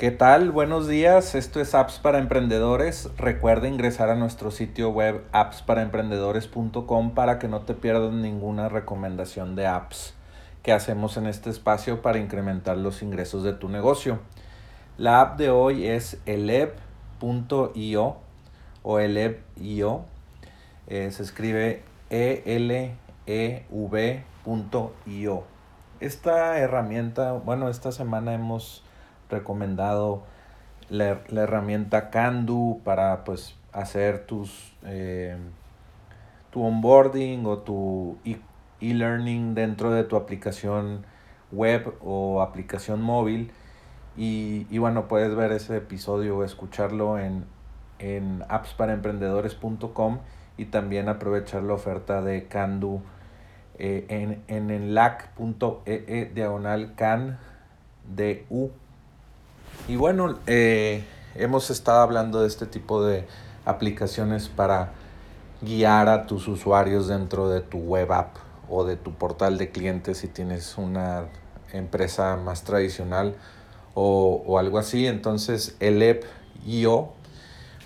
¿Qué 0.00 0.10
tal? 0.10 0.50
Buenos 0.50 0.88
días, 0.88 1.34
esto 1.34 1.60
es 1.60 1.74
Apps 1.74 1.98
para 1.98 2.16
Emprendedores. 2.20 3.10
Recuerda 3.18 3.68
ingresar 3.68 4.08
a 4.08 4.14
nuestro 4.14 4.50
sitio 4.50 4.88
web 4.88 5.22
appsparaemprendedores.com 5.32 7.10
para 7.10 7.38
que 7.38 7.48
no 7.48 7.60
te 7.60 7.74
pierdas 7.74 8.14
ninguna 8.14 8.70
recomendación 8.70 9.56
de 9.56 9.66
apps 9.66 10.14
que 10.62 10.72
hacemos 10.72 11.18
en 11.18 11.26
este 11.26 11.50
espacio 11.50 12.00
para 12.00 12.18
incrementar 12.18 12.78
los 12.78 13.02
ingresos 13.02 13.42
de 13.42 13.52
tu 13.52 13.68
negocio. 13.68 14.20
La 14.96 15.20
app 15.20 15.38
de 15.38 15.50
hoy 15.50 15.86
es 15.86 16.18
elev.io 16.24 18.16
o 18.82 18.98
elev.io. 18.98 20.04
Eh, 20.86 21.10
se 21.10 21.22
escribe 21.22 21.82
E-L-E-V.io. 22.08 22.94
Esta 26.00 26.58
herramienta, 26.58 27.32
bueno, 27.32 27.68
esta 27.68 27.92
semana 27.92 28.32
hemos 28.32 28.82
recomendado 29.30 30.22
la, 30.88 31.20
herramienta 31.30 32.10
Candu 32.10 32.80
para 32.84 33.24
pues 33.24 33.56
hacer 33.72 34.26
tus 34.26 34.72
eh, 34.84 35.36
tu 36.50 36.62
onboarding 36.62 37.46
o 37.46 37.58
tu 37.58 38.18
e-learning 38.80 39.54
dentro 39.54 39.92
de 39.92 40.04
tu 40.04 40.16
aplicación 40.16 41.04
web 41.52 41.94
o 42.02 42.42
aplicación 42.42 43.02
móvil. 43.02 43.52
Y, 44.16 44.66
y, 44.70 44.78
bueno, 44.78 45.06
puedes 45.06 45.34
ver 45.34 45.52
ese 45.52 45.76
episodio 45.76 46.38
o 46.38 46.44
escucharlo 46.44 47.18
en, 47.18 47.44
en 48.00 48.44
appsparaemprendedores.com 48.48 50.18
y 50.56 50.66
también 50.66 51.08
aprovechar 51.08 51.62
la 51.62 51.74
oferta 51.74 52.20
de 52.20 52.46
Candu 52.48 53.00
eh, 53.78 54.04
en, 54.08 54.42
en 54.48 54.70
enlac.ee 54.70 55.80
e 55.86 56.30
diagonal 56.34 56.94
can 56.96 57.38
de 58.04 58.44
u 58.50 58.68
y 59.90 59.96
bueno, 59.96 60.38
eh, 60.46 61.02
hemos 61.34 61.68
estado 61.68 61.98
hablando 61.98 62.42
de 62.42 62.46
este 62.46 62.64
tipo 62.64 63.04
de 63.04 63.26
aplicaciones 63.64 64.48
para 64.48 64.92
guiar 65.62 66.08
a 66.08 66.26
tus 66.26 66.46
usuarios 66.46 67.08
dentro 67.08 67.48
de 67.48 67.60
tu 67.60 67.78
web 67.78 68.12
app 68.12 68.36
o 68.68 68.84
de 68.84 68.94
tu 68.94 69.12
portal 69.14 69.58
de 69.58 69.72
clientes 69.72 70.18
si 70.18 70.28
tienes 70.28 70.78
una 70.78 71.24
empresa 71.72 72.36
más 72.36 72.62
tradicional 72.62 73.34
o, 73.94 74.60
algo 74.60 74.78
así. 74.78 75.08
Entonces 75.08 75.74
el 75.80 76.08
app.io 76.08 77.08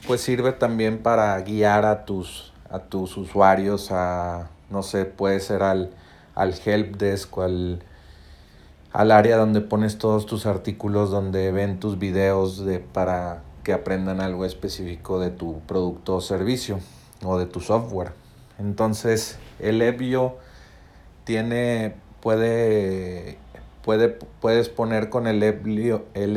pues 0.06 0.20
sirve 0.20 0.52
también 0.52 1.02
para 1.02 1.40
guiar 1.40 1.86
a 1.86 2.04
tus, 2.04 2.52
a 2.68 2.80
tus 2.80 3.16
usuarios 3.16 3.90
a, 3.90 4.50
no 4.68 4.82
sé, 4.82 5.06
puede 5.06 5.40
ser 5.40 5.62
al, 5.62 5.94
al 6.34 6.54
help 6.66 6.96
desk 6.96 7.38
o 7.38 7.42
al 7.44 7.82
al 8.94 9.10
área 9.10 9.36
donde 9.36 9.60
pones 9.60 9.98
todos 9.98 10.24
tus 10.24 10.46
artículos, 10.46 11.10
donde 11.10 11.50
ven 11.50 11.80
tus 11.80 11.98
videos 11.98 12.64
de, 12.64 12.78
para 12.78 13.42
que 13.64 13.72
aprendan 13.72 14.20
algo 14.20 14.44
específico 14.44 15.18
de 15.18 15.30
tu 15.30 15.58
producto 15.66 16.14
o 16.14 16.20
servicio 16.20 16.78
o 17.24 17.36
de 17.36 17.46
tu 17.46 17.58
software. 17.58 18.12
Entonces, 18.60 19.36
el 19.58 19.82
EBIO 19.82 20.36
tiene, 21.24 21.96
puede, 22.20 23.36
puede, 23.82 24.10
puedes 24.40 24.68
poner 24.68 25.10
con 25.10 25.26
el 25.26 25.42
EBIO, 25.42 26.04
el 26.14 26.36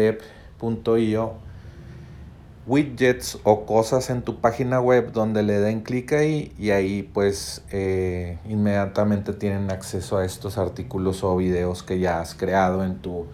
widgets 2.68 3.40
o 3.44 3.66
cosas 3.66 4.10
en 4.10 4.22
tu 4.22 4.42
página 4.42 4.82
web 4.82 5.14
donde 5.14 5.42
le 5.42 5.58
den 5.60 5.82
clic 5.82 6.12
ahí 6.12 6.54
y 6.60 6.72
ahí 6.72 7.02
pues 7.02 7.64
eh, 7.72 8.40
inmediatamente 8.46 9.32
tienen 9.32 9.72
acceso 9.72 10.18
a 10.18 10.26
estos 10.26 10.58
artículos 10.58 11.24
o 11.24 11.38
videos 11.38 11.82
que 11.82 12.00
ya 12.00 12.20
has 12.20 12.36
creado 12.36 12.84
en 12.84 12.98
tu 12.98 13.26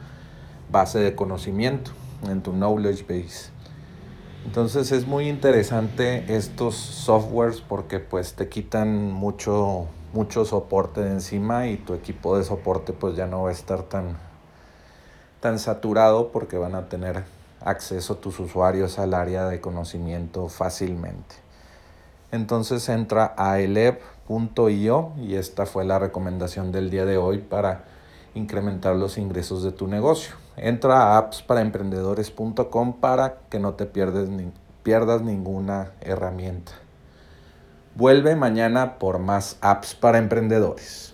base 0.71 0.99
de 0.99 1.15
conocimiento, 1.15 1.91
en 2.29 2.41
tu 2.43 2.53
knowledge 2.53 3.03
base. 3.03 3.49
Entonces 4.45 4.91
es 4.91 5.07
muy 5.07 5.27
interesante 5.27 6.35
estos 6.35 6.75
softwares 6.75 7.59
porque 7.61 7.99
pues 7.99 8.33
te 8.33 8.49
quitan 8.49 9.11
mucho, 9.11 9.87
mucho 10.13 10.45
soporte 10.45 11.01
de 11.01 11.09
encima 11.09 11.67
y 11.67 11.77
tu 11.77 11.95
equipo 11.95 12.37
de 12.37 12.43
soporte 12.43 12.93
pues 12.93 13.15
ya 13.15 13.25
no 13.25 13.43
va 13.43 13.49
a 13.49 13.53
estar 13.53 13.81
tan, 13.81 14.17
tan 15.39 15.57
saturado 15.57 16.31
porque 16.31 16.57
van 16.57 16.75
a 16.75 16.87
tener 16.87 17.23
acceso 17.63 18.13
a 18.13 18.17
tus 18.17 18.39
usuarios 18.39 18.99
al 18.99 19.13
área 19.13 19.47
de 19.47 19.61
conocimiento 19.61 20.49
fácilmente. 20.49 21.35
Entonces 22.31 22.89
entra 22.89 23.33
a 23.37 23.59
elev.io 23.59 25.11
y 25.21 25.35
esta 25.35 25.65
fue 25.65 25.85
la 25.85 25.99
recomendación 25.99 26.71
del 26.71 26.89
día 26.89 27.05
de 27.05 27.17
hoy 27.17 27.39
para 27.39 27.83
incrementar 28.33 28.95
los 28.95 29.17
ingresos 29.17 29.63
de 29.63 29.71
tu 29.71 29.87
negocio. 29.87 30.35
Entra 30.57 31.13
a 31.13 31.17
appsparaemprendedores.com 31.19 32.93
para 32.99 33.37
que 33.49 33.59
no 33.59 33.75
te 33.75 33.85
pierdas, 33.85 34.29
ni, 34.29 34.51
pierdas 34.81 35.21
ninguna 35.21 35.91
herramienta. 36.01 36.71
Vuelve 37.95 38.35
mañana 38.35 38.97
por 38.97 39.19
más 39.19 39.57
apps 39.61 39.93
para 39.93 40.17
emprendedores. 40.17 41.12